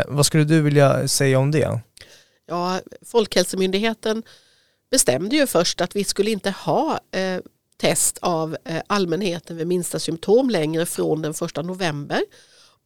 Vad 0.06 0.26
skulle 0.26 0.44
du 0.44 0.62
vilja 0.62 1.08
säga 1.08 1.38
om 1.38 1.50
det? 1.50 1.80
Ja, 2.46 2.80
Folkhälsomyndigheten 3.06 4.22
bestämde 4.90 5.36
ju 5.36 5.46
först 5.46 5.80
att 5.80 5.96
vi 5.96 6.04
skulle 6.04 6.30
inte 6.30 6.50
ha 6.50 7.00
test 7.76 8.18
av 8.22 8.56
allmänheten 8.86 9.56
vid 9.56 9.66
minsta 9.66 9.98
symptom 9.98 10.50
längre 10.50 10.86
från 10.86 11.22
den 11.22 11.34
första 11.34 11.62
november 11.62 12.20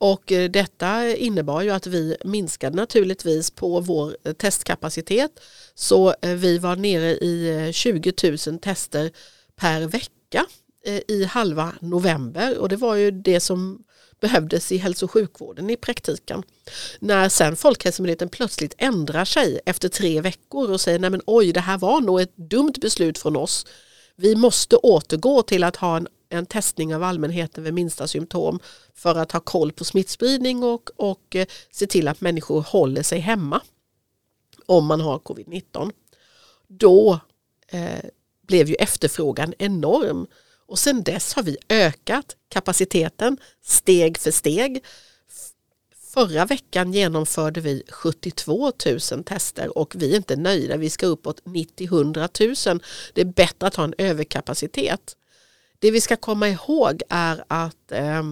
och 0.02 0.32
eh, 0.32 0.50
detta 0.50 1.16
innebar 1.16 1.62
ju 1.62 1.70
att 1.70 1.86
vi 1.86 2.16
minskade 2.24 2.76
naturligtvis 2.76 3.50
på 3.50 3.80
vår 3.80 4.16
eh, 4.24 4.32
testkapacitet. 4.32 5.30
Så 5.74 6.14
eh, 6.22 6.30
vi 6.30 6.58
var 6.58 6.76
nere 6.76 7.10
i 7.10 7.70
20 7.72 8.12
000 8.46 8.58
tester 8.58 9.10
per 9.56 9.80
vecka 9.80 10.46
i 11.08 11.24
halva 11.24 11.72
november 11.80 12.58
och 12.58 12.68
det 12.68 12.76
var 12.76 12.94
ju 12.94 13.10
det 13.10 13.40
som 13.40 13.84
behövdes 14.20 14.72
i 14.72 14.76
hälso 14.76 15.04
och 15.04 15.10
sjukvården 15.10 15.70
i 15.70 15.76
praktiken. 15.76 16.42
När 17.00 17.28
sen 17.28 17.56
Folkhälsomyndigheten 17.56 18.28
plötsligt 18.28 18.74
ändrar 18.78 19.24
sig 19.24 19.60
efter 19.66 19.88
tre 19.88 20.20
veckor 20.20 20.70
och 20.70 20.80
säger 20.80 20.98
nej 20.98 21.10
men 21.10 21.22
oj 21.26 21.52
det 21.52 21.60
här 21.60 21.78
var 21.78 22.00
nog 22.00 22.20
ett 22.20 22.36
dumt 22.36 22.74
beslut 22.80 23.18
från 23.18 23.36
oss. 23.36 23.66
Vi 24.16 24.36
måste 24.36 24.76
återgå 24.76 25.42
till 25.42 25.64
att 25.64 25.76
ha 25.76 25.96
en, 25.96 26.08
en 26.32 26.46
testning 26.46 26.94
av 26.94 27.02
allmänheten 27.02 27.64
vid 27.64 27.74
minsta 27.74 28.06
symptom 28.06 28.60
för 28.94 29.14
att 29.14 29.32
ha 29.32 29.40
koll 29.40 29.72
på 29.72 29.84
smittspridning 29.84 30.62
och, 30.62 30.90
och 30.96 31.36
eh, 31.36 31.46
se 31.70 31.86
till 31.86 32.08
att 32.08 32.20
människor 32.20 32.60
håller 32.60 33.02
sig 33.02 33.18
hemma 33.18 33.60
om 34.66 34.86
man 34.86 35.00
har 35.00 35.18
covid-19. 35.18 35.92
Då 36.68 37.20
eh, 37.68 38.04
blev 38.46 38.68
ju 38.68 38.74
efterfrågan 38.74 39.54
enorm 39.58 40.26
och 40.66 40.78
sedan 40.78 41.02
dess 41.02 41.34
har 41.34 41.42
vi 41.42 41.56
ökat 41.68 42.36
kapaciteten 42.48 43.38
steg 43.62 44.18
för 44.18 44.30
steg. 44.30 44.84
Förra 46.14 46.44
veckan 46.44 46.92
genomförde 46.92 47.60
vi 47.60 47.82
72 47.88 48.72
000 49.12 49.24
tester 49.24 49.78
och 49.78 49.94
vi 49.96 50.12
är 50.12 50.16
inte 50.16 50.36
nöjda. 50.36 50.76
Vi 50.76 50.90
ska 50.90 51.06
uppåt 51.06 51.42
90-100 51.44 52.68
000. 52.68 52.82
Det 53.14 53.20
är 53.20 53.24
bättre 53.24 53.66
att 53.66 53.76
ha 53.76 53.84
en 53.84 53.94
överkapacitet. 53.98 55.16
Det 55.82 55.90
vi 55.90 56.00
ska 56.00 56.16
komma 56.16 56.48
ihåg 56.48 57.02
är 57.08 57.44
att 57.48 57.92
eh, 57.92 58.22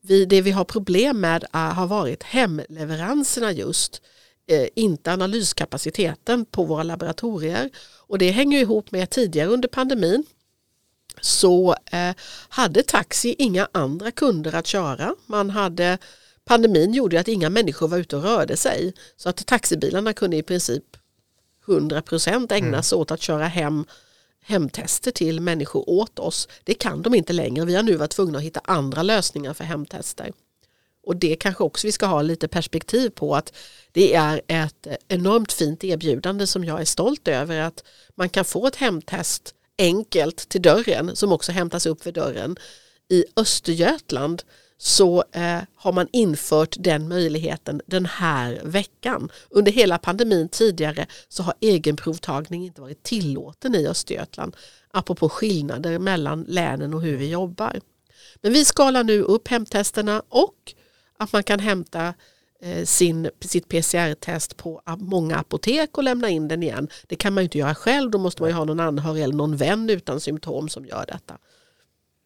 vi, 0.00 0.24
det 0.24 0.40
vi 0.40 0.50
har 0.50 0.64
problem 0.64 1.20
med 1.20 1.44
är, 1.52 1.70
har 1.70 1.86
varit 1.86 2.22
hemleveranserna 2.22 3.52
just. 3.52 4.02
Eh, 4.46 4.68
inte 4.74 5.12
analyskapaciteten 5.12 6.44
på 6.44 6.64
våra 6.64 6.82
laboratorier. 6.82 7.70
Och 8.06 8.18
det 8.18 8.30
hänger 8.30 8.60
ihop 8.60 8.90
med 8.90 9.10
tidigare 9.10 9.48
under 9.48 9.68
pandemin 9.68 10.24
så 11.20 11.76
eh, 11.92 12.14
hade 12.48 12.82
taxi 12.82 13.34
inga 13.38 13.68
andra 13.72 14.10
kunder 14.10 14.54
att 14.54 14.66
köra. 14.66 15.14
Man 15.26 15.50
hade, 15.50 15.98
pandemin 16.44 16.94
gjorde 16.94 17.20
att 17.20 17.28
inga 17.28 17.50
människor 17.50 17.88
var 17.88 17.98
ute 17.98 18.16
och 18.16 18.22
rörde 18.22 18.56
sig. 18.56 18.94
Så 19.16 19.28
att 19.28 19.46
taxibilarna 19.46 20.12
kunde 20.12 20.36
i 20.36 20.42
princip 20.42 20.84
100% 21.66 22.52
ägna 22.52 22.82
sig 22.82 22.96
mm. 22.96 23.02
åt 23.02 23.10
att 23.10 23.22
köra 23.22 23.46
hem 23.46 23.84
hemtester 24.48 25.10
till 25.10 25.40
människor 25.40 25.90
åt 25.90 26.18
oss. 26.18 26.48
Det 26.64 26.74
kan 26.74 27.02
de 27.02 27.14
inte 27.14 27.32
längre. 27.32 27.64
Vi 27.64 27.74
har 27.74 27.82
nu 27.82 27.96
varit 27.96 28.10
tvungna 28.10 28.38
att 28.38 28.44
hitta 28.44 28.60
andra 28.64 29.02
lösningar 29.02 29.54
för 29.54 29.64
hemtester. 29.64 30.32
Och 31.06 31.16
det 31.16 31.36
kanske 31.36 31.64
också 31.64 31.86
vi 31.86 31.92
ska 31.92 32.06
ha 32.06 32.22
lite 32.22 32.48
perspektiv 32.48 33.10
på 33.10 33.36
att 33.36 33.52
det 33.92 34.14
är 34.14 34.42
ett 34.46 34.86
enormt 35.08 35.52
fint 35.52 35.84
erbjudande 35.84 36.46
som 36.46 36.64
jag 36.64 36.80
är 36.80 36.84
stolt 36.84 37.28
över 37.28 37.60
att 37.60 37.84
man 38.14 38.28
kan 38.28 38.44
få 38.44 38.66
ett 38.66 38.76
hemtest 38.76 39.54
enkelt 39.78 40.48
till 40.48 40.62
dörren 40.62 41.16
som 41.16 41.32
också 41.32 41.52
hämtas 41.52 41.86
upp 41.86 42.06
vid 42.06 42.14
dörren. 42.14 42.56
I 43.08 43.24
Östergötland 43.36 44.42
så 44.78 45.24
eh, 45.32 45.58
har 45.74 45.92
man 45.92 46.08
infört 46.12 46.76
den 46.78 47.08
möjligheten 47.08 47.80
den 47.86 48.06
här 48.06 48.60
veckan. 48.64 49.30
Under 49.50 49.72
hela 49.72 49.98
pandemin 49.98 50.48
tidigare 50.48 51.06
så 51.28 51.42
har 51.42 51.54
egenprovtagning 51.60 52.64
inte 52.64 52.80
varit 52.80 53.02
tillåten 53.02 53.74
i 53.74 53.86
Östergötland. 53.86 54.56
Apropå 54.90 55.28
skillnader 55.28 55.98
mellan 55.98 56.42
länen 56.48 56.94
och 56.94 57.02
hur 57.02 57.16
vi 57.16 57.30
jobbar. 57.30 57.80
Men 58.42 58.52
vi 58.52 58.64
skalar 58.64 59.04
nu 59.04 59.22
upp 59.22 59.48
hemtesterna 59.48 60.22
och 60.28 60.74
att 61.18 61.32
man 61.32 61.42
kan 61.42 61.60
hämta 61.60 62.14
Eh, 62.60 62.84
sin, 62.84 63.30
sitt 63.40 63.68
PCR-test 63.68 64.56
på 64.56 64.82
många 64.98 65.36
apotek 65.36 65.98
och 65.98 66.04
lämna 66.04 66.28
in 66.28 66.48
den 66.48 66.62
igen. 66.62 66.88
Det 67.06 67.16
kan 67.16 67.34
man 67.34 67.42
ju 67.42 67.44
inte 67.44 67.58
göra 67.58 67.74
själv, 67.74 68.10
då 68.10 68.18
måste 68.18 68.42
man 68.42 68.50
ju 68.50 68.54
ha 68.56 68.64
någon 68.64 68.80
anhörig 68.80 69.22
eller 69.22 69.34
någon 69.34 69.56
vän 69.56 69.90
utan 69.90 70.20
symptom 70.20 70.68
som 70.68 70.86
gör 70.86 71.04
detta. 71.08 71.38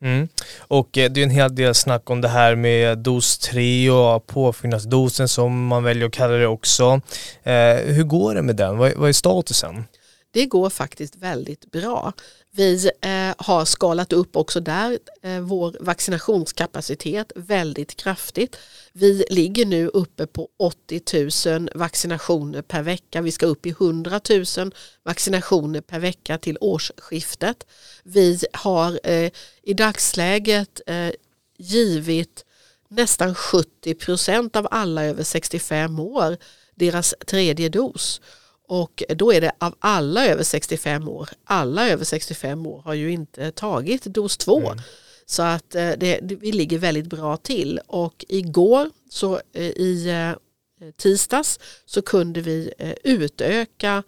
Mm. 0.02 0.28
Och 0.58 0.98
eh, 0.98 1.10
det 1.10 1.20
är 1.20 1.24
en 1.24 1.30
hel 1.30 1.54
del 1.54 1.74
snack 1.74 2.10
om 2.10 2.20
det 2.20 2.28
här 2.28 2.54
med 2.54 2.98
dos 2.98 3.38
3 3.38 3.90
och 3.90 4.26
påfyllnadsdosen 4.26 5.28
som 5.28 5.66
man 5.66 5.84
väljer 5.84 6.06
att 6.06 6.12
kalla 6.12 6.34
det 6.34 6.46
också. 6.46 7.00
Eh, 7.42 7.76
hur 7.76 8.04
går 8.04 8.34
det 8.34 8.42
med 8.42 8.56
den? 8.56 8.78
Vad, 8.78 8.92
vad 8.96 9.08
är 9.08 9.12
statusen? 9.12 9.84
Det 10.32 10.46
går 10.46 10.70
faktiskt 10.70 11.16
väldigt 11.16 11.70
bra. 11.70 12.12
Vi 12.54 12.90
eh, 13.00 13.34
har 13.38 13.64
skalat 13.64 14.12
upp 14.12 14.36
också 14.36 14.60
där 14.60 14.98
eh, 15.22 15.40
vår 15.40 15.76
vaccinationskapacitet 15.80 17.32
väldigt 17.36 17.96
kraftigt. 17.96 18.56
Vi 18.92 19.24
ligger 19.30 19.66
nu 19.66 19.86
uppe 19.86 20.26
på 20.26 20.48
80 20.58 21.50
000 21.58 21.70
vaccinationer 21.74 22.62
per 22.62 22.82
vecka. 22.82 23.20
Vi 23.20 23.32
ska 23.32 23.46
upp 23.46 23.66
i 23.66 23.70
100 23.70 24.20
000 24.56 24.74
vaccinationer 25.02 25.80
per 25.80 25.98
vecka 25.98 26.38
till 26.38 26.58
årsskiftet. 26.60 27.66
Vi 28.04 28.38
har 28.52 29.00
eh, 29.04 29.30
i 29.62 29.74
dagsläget 29.74 30.80
eh, 30.86 31.10
givit 31.58 32.44
nästan 32.88 33.34
70 33.34 33.94
procent 33.94 34.56
av 34.56 34.68
alla 34.70 35.04
över 35.04 35.24
65 35.24 36.00
år 36.00 36.36
deras 36.74 37.14
tredje 37.26 37.68
dos. 37.68 38.20
Och 38.68 39.02
då 39.08 39.32
är 39.32 39.40
det 39.40 39.52
av 39.58 39.74
alla 39.78 40.26
över 40.26 40.42
65 40.42 41.08
år, 41.08 41.28
alla 41.44 41.88
över 41.88 42.04
65 42.04 42.66
år 42.66 42.82
har 42.82 42.94
ju 42.94 43.12
inte 43.12 43.50
tagit 43.52 44.04
dos 44.04 44.36
2. 44.36 44.58
Mm. 44.60 44.78
Så 45.26 45.42
att 45.42 45.74
eh, 45.74 45.90
det, 45.98 46.20
vi 46.22 46.52
ligger 46.52 46.78
väldigt 46.78 47.06
bra 47.06 47.36
till 47.36 47.80
och 47.86 48.24
igår 48.28 48.90
så 49.10 49.40
eh, 49.52 49.62
i 49.64 50.08
eh, 50.08 50.90
tisdags 50.96 51.60
så 51.86 52.02
kunde 52.02 52.40
vi 52.40 52.72
utöka 53.04 54.02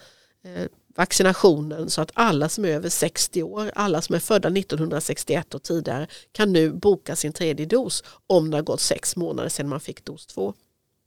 vaccinationen 0.97 1.91
så 1.91 2.01
att 2.01 2.11
alla 2.15 2.49
som 2.49 2.65
är 2.65 2.69
över 2.69 2.89
60 2.89 3.43
år, 3.43 3.73
alla 3.75 4.03
som 4.03 4.15
är 4.15 4.19
födda 4.19 4.49
1961 4.49 5.55
och 5.55 5.63
tidigare 5.63 6.07
kan 6.33 6.53
nu 6.53 6.73
boka 6.73 7.17
sin 7.17 7.33
tredje 7.33 7.67
dos 7.67 8.05
om 8.27 8.51
det 8.51 8.57
har 8.57 8.63
gått 8.63 8.81
sex 8.81 9.17
månader 9.17 9.49
sedan 9.49 9.69
man 9.69 9.81
fick 9.81 10.05
dos 10.05 10.27
2. 10.27 10.55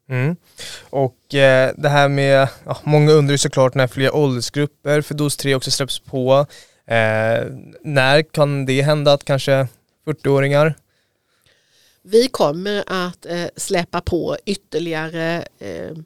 Mm. 0.09 0.35
Och 0.89 1.35
eh, 1.35 1.73
det 1.77 1.89
här 1.89 2.09
med, 2.09 2.47
ja, 2.65 2.77
många 2.83 3.11
undrar 3.11 3.31
ju 3.31 3.37
såklart 3.37 3.75
när 3.75 3.87
fler 3.87 4.15
åldersgrupper 4.15 5.01
för 5.01 5.13
dos 5.13 5.37
3 5.37 5.55
också 5.55 5.71
släpps 5.71 5.99
på. 5.99 6.45
Eh, 6.85 7.45
när 7.81 8.21
kan 8.21 8.65
det 8.65 8.81
hända 8.81 9.13
att 9.13 9.23
kanske 9.25 9.67
40-åringar? 10.05 10.75
Vi 12.01 12.27
kommer 12.27 12.83
att 12.87 13.25
eh, 13.25 13.45
släppa 13.55 14.01
på 14.01 14.37
ytterligare 14.45 15.47
eh, 15.59 15.97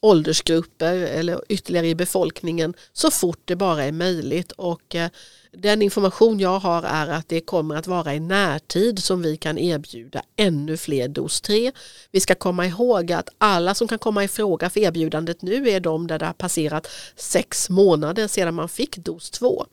åldersgrupper 0.00 0.96
eller 0.96 1.40
ytterligare 1.48 1.88
i 1.88 1.94
befolkningen 1.94 2.74
så 2.92 3.10
fort 3.10 3.40
det 3.44 3.56
bara 3.56 3.84
är 3.84 3.92
möjligt. 3.92 4.52
Och 4.52 4.94
eh, 4.94 5.10
den 5.52 5.82
information 5.82 6.40
jag 6.40 6.58
har 6.58 6.82
är 6.82 7.08
att 7.08 7.28
det 7.28 7.40
kommer 7.40 7.74
att 7.74 7.86
vara 7.86 8.14
i 8.14 8.20
närtid 8.20 8.98
som 8.98 9.22
vi 9.22 9.36
kan 9.36 9.58
erbjuda 9.58 10.22
ännu 10.36 10.76
fler 10.76 11.08
dos 11.08 11.40
3. 11.40 11.72
Vi 12.10 12.20
ska 12.20 12.34
komma 12.34 12.66
ihåg 12.66 13.12
att 13.12 13.28
alla 13.38 13.74
som 13.74 13.88
kan 13.88 13.98
komma 13.98 14.24
i 14.24 14.28
fråga 14.28 14.70
för 14.70 14.80
erbjudandet 14.80 15.42
nu 15.42 15.68
är 15.68 15.80
de 15.80 16.06
där 16.06 16.18
det 16.18 16.26
har 16.26 16.32
passerat 16.32 16.88
sex 17.16 17.70
månader 17.70 18.28
sedan 18.28 18.54
man 18.54 18.68
fick 18.68 18.96
dos 18.96 19.30
2. 19.30 19.66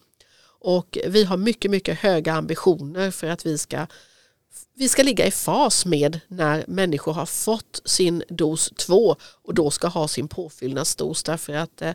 Och 0.62 0.98
vi 1.08 1.24
har 1.24 1.38
mycket, 1.38 1.72
mycket 1.72 2.00
höga 2.00 2.34
ambitioner 2.34 3.12
för 3.12 3.28
att 3.28 3.46
vi 3.46 3.58
ska 3.58 3.88
vi 4.76 4.90
ska 4.90 5.04
ligga 5.04 5.26
i 5.26 5.32
fas 5.32 5.86
med 5.86 6.20
när 6.28 6.64
människor 6.68 7.14
har 7.14 7.26
fått 7.26 7.82
sin 7.86 8.24
dos 8.30 8.70
2 8.70 9.16
och 9.44 9.54
då 9.54 9.72
ska 9.72 9.88
ha 9.88 10.08
sin 10.08 10.28
påfyllnadsdos 10.28 11.24
därför 11.24 11.54
att 11.54 11.82
eh, 11.82 11.94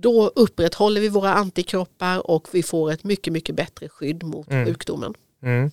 då 0.00 0.32
upprätthåller 0.34 1.00
vi 1.00 1.08
våra 1.08 1.34
antikroppar 1.34 2.30
och 2.30 2.48
vi 2.52 2.62
får 2.62 2.92
ett 2.92 3.04
mycket, 3.04 3.32
mycket 3.32 3.54
bättre 3.54 3.88
skydd 3.88 4.22
mot 4.22 4.50
mm. 4.50 4.66
sjukdomen. 4.66 5.14
Mm. 5.42 5.70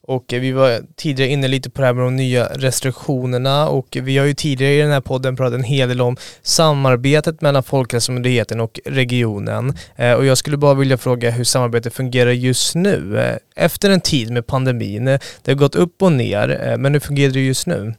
Och 0.00 0.32
eh, 0.32 0.40
vi 0.40 0.52
var 0.52 0.80
tidigare 0.96 1.30
inne 1.30 1.48
lite 1.48 1.70
på 1.70 1.80
det 1.80 1.86
här 1.86 1.94
med 1.94 2.04
de 2.04 2.16
nya 2.16 2.46
restriktionerna 2.46 3.68
och 3.68 3.98
vi 4.02 4.18
har 4.18 4.26
ju 4.26 4.34
tidigare 4.34 4.74
i 4.74 4.80
den 4.80 4.90
här 4.90 5.00
podden 5.00 5.36
pratat 5.36 5.54
en 5.54 5.64
hel 5.64 5.88
del 5.88 6.00
om 6.00 6.16
samarbetet 6.42 7.40
mellan 7.40 7.62
Folkhälsomyndigheten 7.62 8.60
och 8.60 8.80
regionen. 8.84 9.76
Eh, 9.96 10.12
och 10.12 10.26
jag 10.26 10.38
skulle 10.38 10.56
bara 10.56 10.74
vilja 10.74 10.98
fråga 10.98 11.30
hur 11.30 11.44
samarbetet 11.44 11.94
fungerar 11.94 12.30
just 12.30 12.74
nu. 12.74 13.18
Eh, 13.18 13.64
efter 13.64 13.90
en 13.90 14.00
tid 14.00 14.30
med 14.30 14.46
pandemin, 14.46 15.04
det 15.04 15.20
har 15.46 15.54
gått 15.54 15.74
upp 15.74 16.02
och 16.02 16.12
ner, 16.12 16.76
men 16.78 16.92
hur 16.92 17.00
fungerar 17.00 17.32
det 17.32 17.40
just 17.40 17.66
nu? 17.66 17.94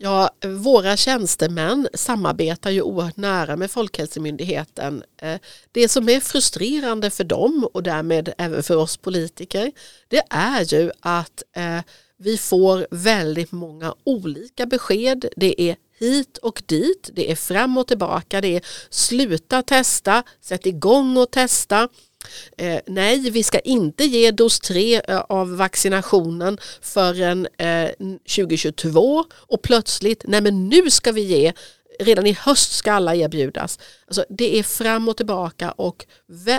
Ja, 0.00 0.30
våra 0.44 0.96
tjänstemän 0.96 1.88
samarbetar 1.94 2.70
ju 2.70 2.82
oerhört 2.82 3.16
nära 3.16 3.56
med 3.56 3.70
Folkhälsomyndigheten. 3.70 5.02
Eh, 5.22 5.40
det 5.72 5.88
som 5.88 6.08
är 6.08 6.20
frustrerande 6.20 7.10
för 7.10 7.24
dem 7.24 7.68
och 7.72 7.82
därmed 7.82 8.32
även 8.38 8.62
för 8.62 8.76
oss 8.76 8.96
politiker 8.96 9.72
det 10.08 10.22
är 10.30 10.74
ju 10.74 10.90
att 11.00 11.42
eh, 11.56 11.80
vi 12.16 12.38
får 12.38 12.86
väldigt 12.90 13.52
många 13.52 13.94
olika 14.04 14.66
besked. 14.66 15.28
Det 15.36 15.62
är 15.62 15.76
hit 15.98 16.38
och 16.38 16.62
dit, 16.66 17.10
det 17.12 17.30
är 17.30 17.36
fram 17.36 17.78
och 17.78 17.86
tillbaka, 17.86 18.40
det 18.40 18.56
är 18.56 18.62
sluta 18.90 19.62
testa, 19.62 20.22
sätt 20.40 20.66
igång 20.66 21.16
och 21.16 21.30
testa. 21.30 21.88
Eh, 22.58 22.80
nej, 22.86 23.30
vi 23.30 23.42
ska 23.42 23.58
inte 23.58 24.04
ge 24.04 24.30
dos 24.30 24.60
3 24.60 25.00
eh, 25.08 25.18
av 25.18 25.56
vaccinationen 25.56 26.58
förrän 26.80 27.48
eh, 27.58 27.90
2022 28.36 29.24
och 29.32 29.62
plötsligt, 29.62 30.24
nej 30.26 30.40
men 30.40 30.68
nu 30.68 30.90
ska 30.90 31.12
vi 31.12 31.22
ge 31.22 31.52
redan 32.00 32.26
i 32.26 32.32
höst 32.32 32.72
ska 32.72 32.92
alla 32.92 33.14
erbjudas. 33.14 33.78
Alltså, 34.06 34.24
det 34.28 34.58
är 34.58 34.62
fram 34.62 35.08
och 35.08 35.16
tillbaka 35.16 35.70
och 35.70 36.06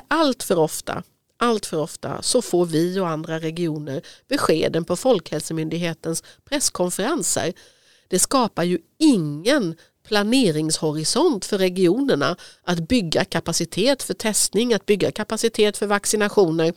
allt 0.08 0.44
för 0.44 0.60
ofta, 0.60 1.04
allt 1.38 1.66
för 1.66 1.78
ofta 1.78 2.22
så 2.22 2.42
får 2.42 2.66
vi 2.66 3.00
och 3.00 3.10
andra 3.10 3.40
regioner 3.40 4.02
beskeden 4.28 4.86
på 4.86 4.96
Folkhälsomyndighetens 4.96 6.24
presskonferenser. 6.50 7.54
Det 8.08 8.20
skapar 8.20 8.64
ju 8.64 8.80
ingen 9.00 9.76
planeringshorisont 10.10 11.46
för 11.46 11.58
regionerna 11.58 12.36
att 12.64 12.88
bygga 12.88 13.26
kapacitet 13.26 14.04
för 14.04 14.14
testning, 14.14 14.74
att 14.74 14.86
bygga 14.86 15.12
kapacitet 15.12 15.78
för 15.78 15.88
vaccinationer. 15.88 16.74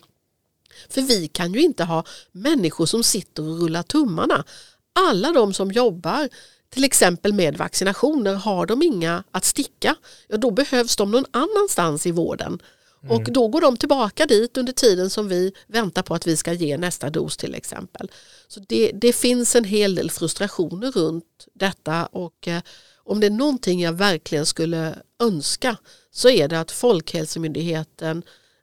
För 0.88 1.00
vi 1.02 1.28
kan 1.28 1.52
ju 1.52 1.60
inte 1.60 1.84
ha 1.84 2.04
människor 2.32 2.86
som 2.86 3.02
sitter 3.02 3.42
och 3.42 3.60
rullar 3.60 3.82
tummarna. 3.82 4.44
Alla 4.92 5.32
de 5.32 5.54
som 5.54 5.72
jobbar 5.72 6.28
till 6.70 6.84
exempel 6.84 7.32
med 7.32 7.56
vaccinationer, 7.56 8.34
har 8.34 8.66
de 8.66 8.82
inga 8.82 9.24
att 9.30 9.44
sticka, 9.44 9.96
ja 10.28 10.36
då 10.36 10.50
behövs 10.50 10.96
de 10.96 11.10
någon 11.10 11.26
annanstans 11.30 12.06
i 12.06 12.10
vården. 12.10 12.62
Mm. 13.02 13.16
Och 13.16 13.32
då 13.32 13.48
går 13.48 13.60
de 13.60 13.76
tillbaka 13.76 14.26
dit 14.26 14.56
under 14.56 14.72
tiden 14.72 15.10
som 15.10 15.28
vi 15.28 15.52
väntar 15.66 16.02
på 16.02 16.14
att 16.14 16.26
vi 16.26 16.36
ska 16.36 16.52
ge 16.52 16.78
nästa 16.78 17.10
dos 17.10 17.36
till 17.36 17.54
exempel. 17.54 18.10
Så 18.48 18.60
det, 18.68 18.90
det 18.94 19.12
finns 19.12 19.56
en 19.56 19.64
hel 19.64 19.94
del 19.94 20.10
frustrationer 20.10 20.90
runt 20.90 21.46
detta 21.54 22.06
och 22.06 22.48
eh, 22.48 22.62
om 23.04 23.20
det 23.20 23.26
är 23.26 23.30
någonting 23.30 23.80
jag 23.80 23.92
verkligen 23.92 24.46
skulle 24.46 24.94
önska 25.22 25.76
så 26.10 26.28
är 26.28 26.48
det 26.48 26.60
att 26.60 26.70
Folkhälsomyndigheten 26.70 28.22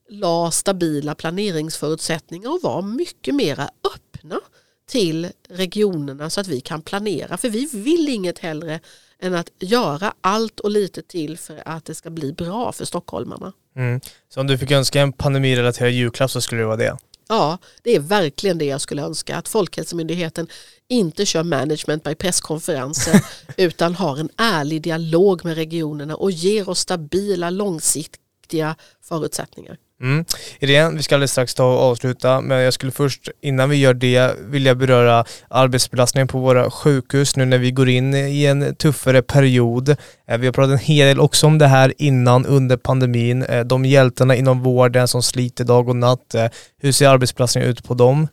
la 0.10 0.52
stabila 0.52 1.16
planeringsförutsättningar 1.16 2.50
och 2.50 2.60
var 2.64 2.82
mycket 2.82 3.36
mera 3.36 3.70
öppna 3.96 4.40
till 4.88 5.28
regionerna 5.50 6.30
så 6.30 6.42
att 6.42 6.48
vi 6.48 6.62
kan 6.62 6.82
planera. 6.82 7.38
För 7.38 7.50
vi 7.50 7.66
vill 7.66 8.10
inget 8.10 8.40
hellre 8.40 8.80
än 9.20 9.36
att 9.36 9.52
göra 9.60 10.14
allt 10.22 10.60
och 10.60 10.72
lite 10.72 11.02
till 11.02 11.38
för 11.38 11.62
att 11.66 11.86
det 11.86 11.96
ska 11.96 12.10
bli 12.10 12.34
bra 12.34 12.72
för 12.72 12.86
stockholmarna. 12.86 13.54
Mm. 13.76 14.02
Så 14.30 14.42
om 14.42 14.48
du 14.48 14.58
fick 14.58 14.72
önska 14.72 15.02
en 15.02 15.14
pandemirelaterad 15.14 15.92
julklapp 15.92 16.32
så 16.32 16.42
skulle 16.42 16.62
det 16.62 16.66
vara 16.66 16.78
det? 16.78 16.98
Ja, 17.32 17.58
det 17.84 17.96
är 17.96 18.00
verkligen 18.00 18.58
det 18.58 18.66
jag 18.66 18.82
skulle 18.82 19.02
önska. 19.02 19.38
Att 19.38 19.48
Folkhälsomyndigheten 19.48 20.48
inte 20.88 21.26
kör 21.26 21.44
management 21.44 22.04
by 22.04 22.16
presskonferenser 22.16 23.26
utan 23.58 23.96
har 23.96 24.18
en 24.18 24.30
ärlig 24.38 24.82
dialog 24.82 25.46
med 25.46 25.56
regionerna 25.56 26.16
och 26.16 26.32
ger 26.32 26.70
oss 26.70 26.80
stabila 26.80 27.50
långsiktiga 27.50 28.76
förutsättningar. 29.02 29.78
Mm. 30.02 30.26
Irene, 30.60 30.98
vi 30.98 31.04
ska 31.04 31.16
alldeles 31.16 31.32
strax 31.32 31.56
ta 31.56 31.64
och 31.64 31.80
avsluta, 31.80 32.42
men 32.42 32.60
jag 32.60 32.74
skulle 32.74 32.92
först 32.92 33.30
innan 33.42 33.70
vi 33.70 33.78
gör 33.78 33.94
det 33.94 34.36
vilja 34.40 34.76
beröra 34.76 35.26
arbetsbelastningen 35.48 36.28
på 36.28 36.40
våra 36.40 36.72
sjukhus 36.72 37.36
nu 37.36 37.46
när 37.46 37.58
vi 37.58 37.72
går 37.72 37.90
in 37.90 38.14
i 38.14 38.46
en 38.46 38.76
tuffare 38.76 39.22
period. 39.22 39.90
Eh, 40.28 40.38
vi 40.38 40.46
har 40.46 40.54
pratat 40.54 40.72
en 40.72 40.78
hel 40.78 41.08
del 41.08 41.20
också 41.20 41.48
om 41.48 41.58
det 41.58 41.68
här 41.68 41.94
innan 41.98 42.46
under 42.46 42.78
pandemin. 42.78 43.44
Eh, 43.44 43.66
de 43.66 43.86
hjältarna 43.86 44.36
inom 44.36 44.64
vården 44.64 45.08
som 45.08 45.24
sliter 45.24 45.64
dag 45.64 45.90
och 45.90 45.96
natt. 45.96 46.36
Eh, 46.36 46.48
hur 46.78 46.92
ser 46.92 47.08
arbetsbelastningen 47.08 47.70
ut 47.70 47.84
på 47.84 47.94
dem? 47.94 48.28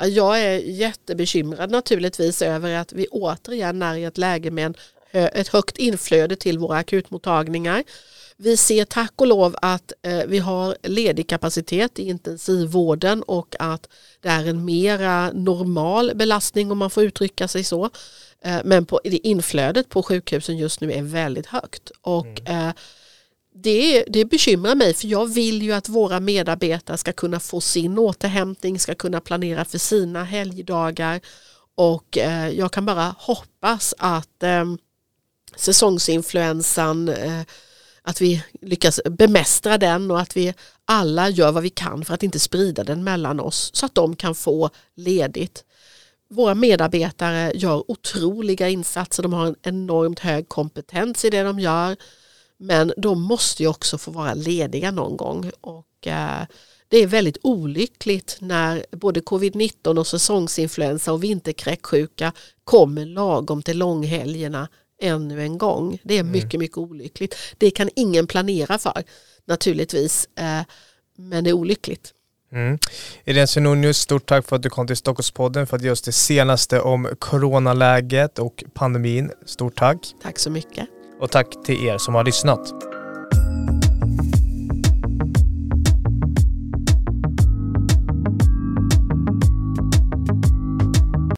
Jag 0.00 0.40
är 0.40 0.58
jättebekymrad 0.58 1.70
naturligtvis 1.70 2.42
över 2.42 2.74
att 2.74 2.92
vi 2.92 3.06
återigen 3.06 3.82
är 3.82 3.96
i 3.96 4.04
ett 4.04 4.18
läge 4.18 4.50
med 4.50 4.76
ett 5.12 5.48
högt 5.48 5.78
inflöde 5.78 6.36
till 6.36 6.58
våra 6.58 6.76
akutmottagningar. 6.76 7.82
Vi 8.36 8.56
ser 8.56 8.84
tack 8.84 9.12
och 9.16 9.26
lov 9.26 9.56
att 9.62 9.92
eh, 10.02 10.20
vi 10.26 10.38
har 10.38 10.76
ledig 10.82 11.28
kapacitet 11.28 11.98
i 11.98 12.08
intensivvården 12.08 13.22
och 13.22 13.56
att 13.58 13.88
det 14.20 14.28
är 14.28 14.48
en 14.48 14.64
mera 14.64 15.32
normal 15.32 16.12
belastning 16.14 16.72
om 16.72 16.78
man 16.78 16.90
får 16.90 17.04
uttrycka 17.04 17.48
sig 17.48 17.64
så. 17.64 17.90
Eh, 18.44 18.58
men 18.64 18.86
på, 18.86 19.00
det 19.04 19.26
inflödet 19.26 19.88
på 19.88 20.02
sjukhusen 20.02 20.56
just 20.56 20.80
nu 20.80 20.92
är 20.92 21.02
väldigt 21.02 21.46
högt. 21.46 21.90
Och, 22.00 22.40
mm. 22.40 22.68
eh, 22.68 22.74
det, 23.54 24.04
det 24.08 24.24
bekymrar 24.24 24.74
mig 24.74 24.94
för 24.94 25.08
jag 25.08 25.26
vill 25.34 25.62
ju 25.62 25.72
att 25.72 25.88
våra 25.88 26.20
medarbetare 26.20 26.98
ska 26.98 27.12
kunna 27.12 27.40
få 27.40 27.60
sin 27.60 27.98
återhämtning, 27.98 28.78
ska 28.78 28.94
kunna 28.94 29.20
planera 29.20 29.64
för 29.64 29.78
sina 29.78 30.24
helgdagar 30.24 31.20
och 31.74 32.18
eh, 32.18 32.48
jag 32.48 32.72
kan 32.72 32.86
bara 32.86 33.14
hoppas 33.18 33.94
att 33.98 34.42
eh, 34.42 34.64
säsongsinfluensan 35.56 37.08
eh, 37.08 37.42
att 38.02 38.20
vi 38.20 38.44
lyckas 38.60 39.00
bemästra 39.04 39.78
den 39.78 40.10
och 40.10 40.20
att 40.20 40.36
vi 40.36 40.54
alla 40.84 41.28
gör 41.28 41.52
vad 41.52 41.62
vi 41.62 41.70
kan 41.70 42.04
för 42.04 42.14
att 42.14 42.22
inte 42.22 42.38
sprida 42.38 42.84
den 42.84 43.04
mellan 43.04 43.40
oss 43.40 43.70
så 43.74 43.86
att 43.86 43.94
de 43.94 44.16
kan 44.16 44.34
få 44.34 44.70
ledigt. 44.94 45.64
Våra 46.30 46.54
medarbetare 46.54 47.52
gör 47.54 47.90
otroliga 47.90 48.68
insatser, 48.68 49.22
de 49.22 49.32
har 49.32 49.46
en 49.46 49.56
enormt 49.62 50.18
hög 50.18 50.48
kompetens 50.48 51.24
i 51.24 51.30
det 51.30 51.42
de 51.42 51.60
gör 51.60 51.96
men 52.56 52.92
de 52.96 53.22
måste 53.22 53.62
ju 53.62 53.68
också 53.68 53.98
få 53.98 54.10
vara 54.10 54.34
lediga 54.34 54.90
någon 54.90 55.16
gång 55.16 55.50
och 55.60 56.06
eh, 56.06 56.46
det 56.88 56.98
är 56.98 57.06
väldigt 57.06 57.38
olyckligt 57.42 58.36
när 58.40 58.86
både 58.90 59.20
covid-19 59.20 59.98
och 59.98 60.06
säsongsinfluensa 60.06 61.12
och 61.12 61.24
vinterkräksjuka 61.24 62.32
kommer 62.64 63.06
lagom 63.06 63.62
till 63.62 63.78
långhelgerna 63.78 64.68
ännu 65.02 65.42
en 65.42 65.58
gång. 65.58 65.98
Det 66.04 66.14
är 66.14 66.20
mm. 66.20 66.32
mycket, 66.32 66.60
mycket 66.60 66.78
olyckligt. 66.78 67.36
Det 67.58 67.70
kan 67.70 67.90
ingen 67.96 68.26
planera 68.26 68.78
för 68.78 69.02
naturligtvis, 69.44 70.28
eh, 70.38 70.60
men 71.16 71.44
det 71.44 71.50
är 71.50 71.54
olyckligt. 71.54 72.12
Mm. 72.52 72.78
Irene 73.24 73.46
Svenonius, 73.46 73.98
stort 73.98 74.26
tack 74.26 74.48
för 74.48 74.56
att 74.56 74.62
du 74.62 74.70
kom 74.70 74.86
till 74.86 74.96
Stockholmspodden 74.96 75.66
för 75.66 75.76
att 75.76 75.82
ge 75.82 75.90
oss 75.90 76.02
det 76.02 76.12
senaste 76.12 76.80
om 76.80 77.08
coronaläget 77.18 78.38
och 78.38 78.64
pandemin. 78.74 79.30
Stort 79.46 79.76
tack. 79.76 79.98
Tack 80.22 80.38
så 80.38 80.50
mycket. 80.50 80.88
Och 81.20 81.30
tack 81.30 81.64
till 81.64 81.86
er 81.86 81.98
som 81.98 82.14
har 82.14 82.24
lyssnat. 82.24 82.91